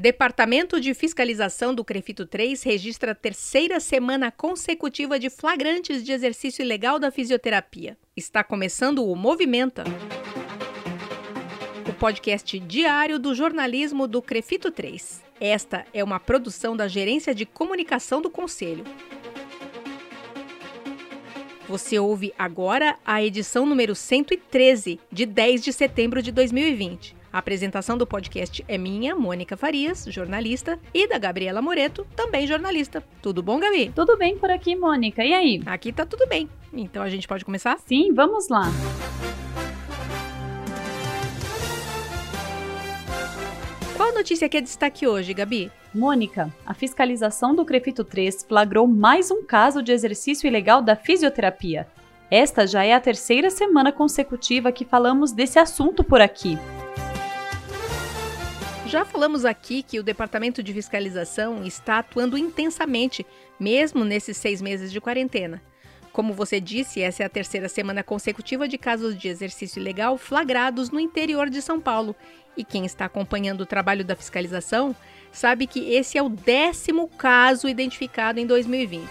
[0.00, 6.62] Departamento de Fiscalização do Crefito 3 registra a terceira semana consecutiva de flagrantes de exercício
[6.62, 7.98] ilegal da fisioterapia.
[8.16, 9.82] Está começando o Movimenta.
[11.88, 15.20] O podcast diário do jornalismo do Crefito 3.
[15.40, 18.84] Esta é uma produção da Gerência de Comunicação do Conselho.
[21.66, 27.17] Você ouve agora a edição número 113, de 10 de setembro de 2020.
[27.38, 33.00] A apresentação do podcast é minha, Mônica Farias, jornalista, e da Gabriela Moreto, também jornalista.
[33.22, 33.92] Tudo bom, Gabi?
[33.94, 35.24] Tudo bem por aqui, Mônica.
[35.24, 35.62] E aí?
[35.64, 36.48] Aqui tá tudo bem.
[36.72, 37.78] Então a gente pode começar?
[37.78, 38.64] Sim, vamos lá.
[43.96, 45.70] Qual notícia que é destaque hoje, Gabi?
[45.94, 51.86] Mônica, a fiscalização do Crefito 3 flagrou mais um caso de exercício ilegal da fisioterapia.
[52.32, 56.58] Esta já é a terceira semana consecutiva que falamos desse assunto por aqui.
[58.88, 63.26] Já falamos aqui que o Departamento de Fiscalização está atuando intensamente,
[63.60, 65.60] mesmo nesses seis meses de quarentena.
[66.10, 70.88] Como você disse, essa é a terceira semana consecutiva de casos de exercício ilegal flagrados
[70.88, 72.16] no interior de São Paulo.
[72.56, 74.96] E quem está acompanhando o trabalho da fiscalização
[75.30, 79.06] sabe que esse é o décimo caso identificado em 2020.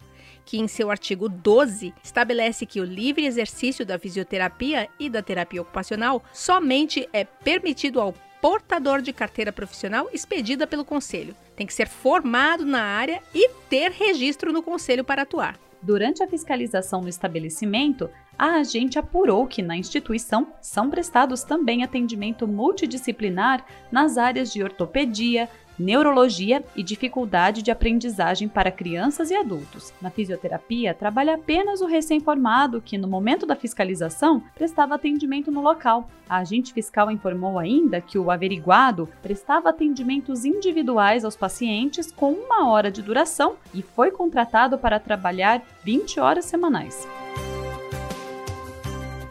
[0.45, 5.63] que, em seu artigo 12, estabelece que o livre exercício da fisioterapia e da terapia
[5.63, 11.35] ocupacional somente é permitido ao portador de carteira profissional expedida pelo Conselho.
[11.59, 15.59] Tem que ser formado na área e ter registro no Conselho para atuar.
[15.83, 18.09] Durante a fiscalização no estabelecimento,
[18.39, 25.49] a agente apurou que na instituição são prestados também atendimento multidisciplinar nas áreas de ortopedia,
[25.79, 29.93] neurologia e dificuldade de aprendizagem para crianças e adultos.
[30.01, 36.09] Na fisioterapia, trabalha apenas o recém-formado que, no momento da fiscalização, prestava atendimento no local.
[36.29, 42.69] A agente fiscal informou ainda que o averiguado prestava atendimentos individuais aos pacientes com uma
[42.69, 47.07] hora de duração e foi contratado para trabalhar 20 horas semanais.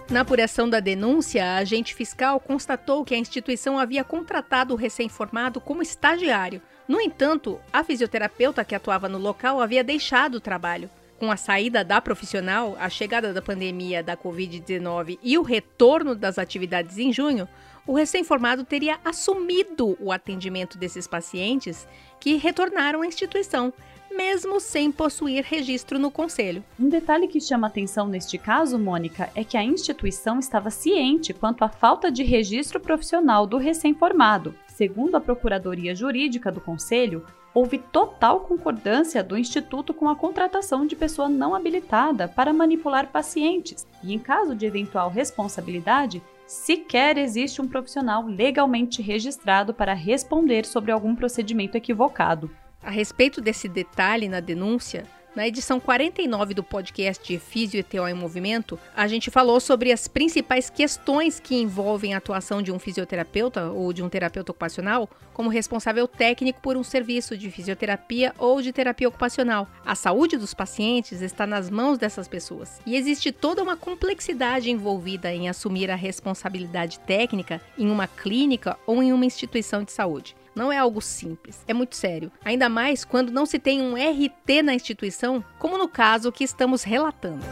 [0.10, 5.60] Na apuração da denúncia, a agente fiscal constatou que a instituição havia contratado o recém-formado
[5.60, 6.62] como estagiário.
[6.88, 10.90] No entanto, a fisioterapeuta que atuava no local havia deixado o trabalho.
[11.20, 16.38] Com a saída da profissional, a chegada da pandemia da Covid-19 e o retorno das
[16.38, 17.46] atividades em junho,
[17.86, 21.86] o recém-formado teria assumido o atendimento desses pacientes
[22.18, 23.74] que retornaram à instituição,
[24.12, 26.64] mesmo sem possuir registro no conselho.
[26.80, 31.64] Um detalhe que chama atenção neste caso, Mônica, é que a instituição estava ciente quanto
[31.64, 34.56] à falta de registro profissional do recém-formado.
[34.68, 40.96] Segundo a Procuradoria Jurídica do Conselho, houve total concordância do Instituto com a contratação de
[40.96, 47.68] pessoa não habilitada para manipular pacientes, e em caso de eventual responsabilidade, sequer existe um
[47.68, 52.50] profissional legalmente registrado para responder sobre algum procedimento equivocado.
[52.82, 55.06] A respeito desse detalhe na denúncia,
[55.38, 60.68] na edição 49 do podcast Físio ETO em Movimento, a gente falou sobre as principais
[60.68, 66.08] questões que envolvem a atuação de um fisioterapeuta ou de um terapeuta ocupacional como responsável
[66.08, 69.68] técnico por um serviço de fisioterapia ou de terapia ocupacional.
[69.86, 75.32] A saúde dos pacientes está nas mãos dessas pessoas e existe toda uma complexidade envolvida
[75.32, 80.36] em assumir a responsabilidade técnica em uma clínica ou em uma instituição de saúde.
[80.58, 82.32] Não é algo simples, é muito sério.
[82.44, 86.82] Ainda mais quando não se tem um RT na instituição, como no caso que estamos
[86.82, 87.46] relatando.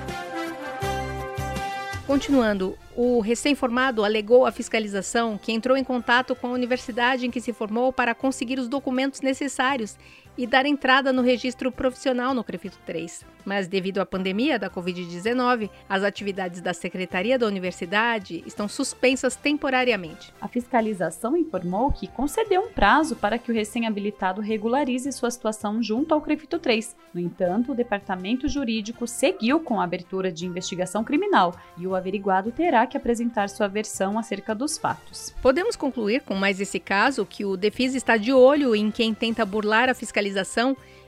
[2.07, 7.39] Continuando, o recém-formado alegou à fiscalização que entrou em contato com a universidade em que
[7.39, 9.95] se formou para conseguir os documentos necessários
[10.37, 13.25] e dar entrada no registro profissional no CREFITO 3.
[13.45, 20.33] Mas devido à pandemia da Covid-19, as atividades da Secretaria da Universidade estão suspensas temporariamente.
[20.41, 26.13] A fiscalização informou que concedeu um prazo para que o recém-habilitado regularize sua situação junto
[26.13, 26.95] ao CREFITO 3.
[27.13, 32.51] No entanto, o departamento jurídico seguiu com a abertura de investigação criminal e o averiguado
[32.51, 35.33] terá que apresentar sua versão acerca dos fatos.
[35.41, 39.45] Podemos concluir com mais esse caso que o DEFIS está de olho em quem tenta
[39.45, 40.24] burlar a fiscalização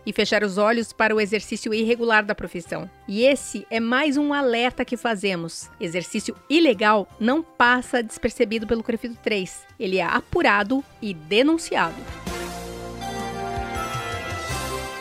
[0.06, 2.90] e fechar os olhos para o exercício irregular da profissão.
[3.08, 5.70] E esse é mais um alerta que fazemos.
[5.80, 9.66] Exercício ilegal não passa despercebido pelo CREFITO 3.
[9.78, 11.96] Ele é apurado e denunciado.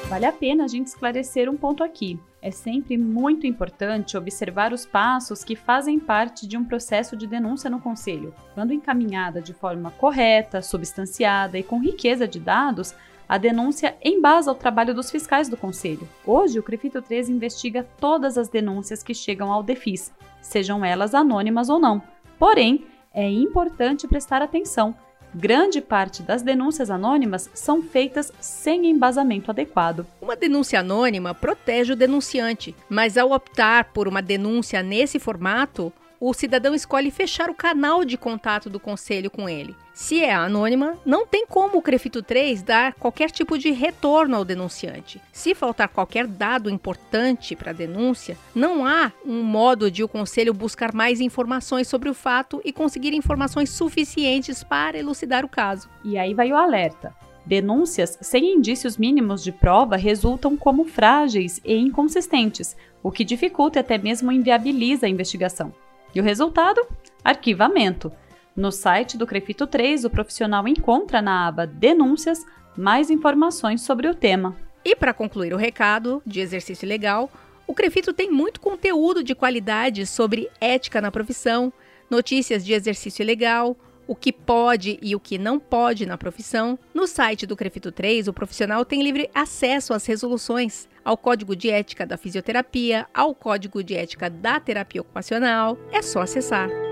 [0.08, 2.18] Vale a pena a gente esclarecer um ponto aqui.
[2.40, 7.68] É sempre muito importante observar os passos que fazem parte de um processo de denúncia
[7.68, 8.32] no Conselho.
[8.54, 12.94] Quando encaminhada de forma correta, substanciada e com riqueza de dados,
[13.28, 16.08] a denúncia embasa o trabalho dos fiscais do Conselho.
[16.24, 21.68] Hoje, o CREFITO 3 investiga todas as denúncias que chegam ao DEFIS, sejam elas anônimas
[21.68, 22.02] ou não.
[22.38, 24.94] Porém, é importante prestar atenção.
[25.34, 30.06] Grande parte das denúncias anônimas são feitas sem embasamento adequado.
[30.20, 36.32] Uma denúncia anônima protege o denunciante, mas ao optar por uma denúncia nesse formato, o
[36.32, 39.76] cidadão escolhe fechar o canal de contato do conselho com ele.
[39.96, 44.44] Se é anônima, não tem como o Crefito 3 dar qualquer tipo de retorno ao
[44.44, 45.22] denunciante.
[45.32, 50.52] Se faltar qualquer dado importante para a denúncia, não há um modo de o conselho
[50.52, 55.88] buscar mais informações sobre o fato e conseguir informações suficientes para elucidar o caso.
[56.04, 57.14] E aí vai o alerta.
[57.46, 63.80] Denúncias sem indícios mínimos de prova resultam como frágeis e inconsistentes, o que dificulta e
[63.80, 65.72] até mesmo inviabiliza a investigação.
[66.14, 66.86] E o resultado?
[67.24, 68.12] Arquivamento.
[68.56, 72.42] No site do Crefito 3, o profissional encontra na aba Denúncias
[72.74, 74.56] mais informações sobre o tema.
[74.82, 77.30] E para concluir o recado de exercício legal,
[77.66, 81.70] o Crefito tem muito conteúdo de qualidade sobre ética na profissão,
[82.08, 83.76] notícias de exercício legal,
[84.06, 86.78] o que pode e o que não pode na profissão.
[86.94, 91.68] No site do Crefito 3, o profissional tem livre acesso às resoluções, ao código de
[91.68, 95.76] ética da fisioterapia, ao código de ética da terapia ocupacional.
[95.92, 96.85] É só acessar.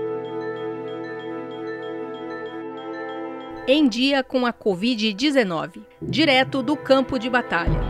[3.67, 7.81] Em dia com a Covid-19, direto do campo de batalha.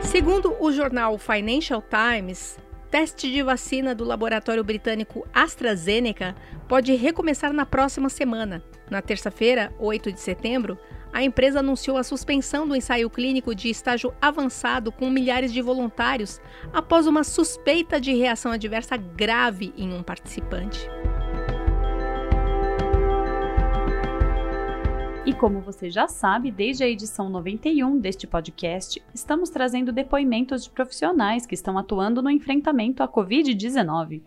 [0.00, 2.58] Segundo o jornal Financial Times,
[2.90, 6.34] teste de vacina do laboratório britânico AstraZeneca
[6.66, 8.64] pode recomeçar na próxima semana.
[8.90, 10.78] Na terça-feira, 8 de setembro,
[11.12, 16.40] a empresa anunciou a suspensão do ensaio clínico de estágio avançado com milhares de voluntários
[16.72, 20.88] após uma suspeita de reação adversa grave em um participante.
[25.26, 30.70] E como você já sabe, desde a edição 91 deste podcast, estamos trazendo depoimentos de
[30.70, 34.22] profissionais que estão atuando no enfrentamento à Covid-19.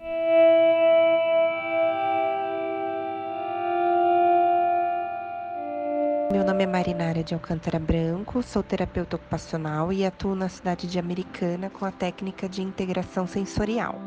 [6.32, 11.00] Meu nome é Marinária de Alcântara Branco, sou terapeuta ocupacional e atuo na cidade de
[11.00, 14.00] Americana com a técnica de integração sensorial.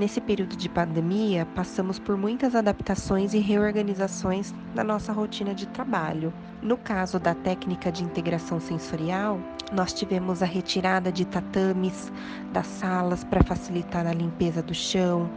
[0.00, 6.32] Nesse período de pandemia, passamos por muitas adaptações e reorganizações na nossa rotina de trabalho.
[6.62, 9.38] No caso da técnica de integração sensorial,
[9.70, 12.10] nós tivemos a retirada de tatames
[12.50, 15.30] das salas para facilitar a limpeza do chão,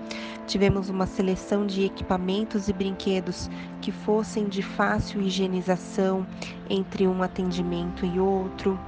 [0.47, 3.49] tivemos uma seleção de equipamentos e brinquedos
[3.81, 6.25] que fossem de fácil higienização
[6.69, 8.79] entre um atendimento e outro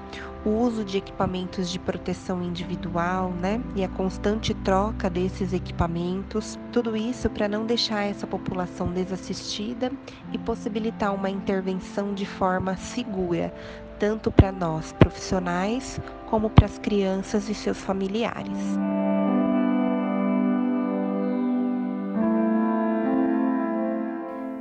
[0.46, 3.60] o uso de equipamentos de proteção individual, né?
[3.76, 9.92] E a constante troca desses equipamentos, tudo isso para não deixar essa população desassistida
[10.32, 13.52] e possibilitar uma intervenção de forma segura,
[13.98, 18.78] tanto para nós profissionais como para as crianças e seus familiares.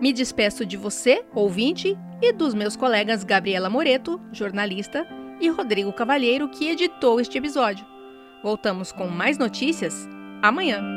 [0.00, 5.06] Me despeço de você, ouvinte, e dos meus colegas Gabriela Moreto, jornalista,
[5.40, 7.86] e Rodrigo Cavalheiro, que editou este episódio.
[8.42, 10.08] Voltamos com mais notícias
[10.42, 10.93] amanhã.